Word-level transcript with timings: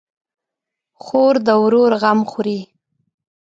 خور 1.03 1.35
د 1.45 1.47
ورور 1.63 1.91
غم 2.01 2.19
خوري. 2.31 2.59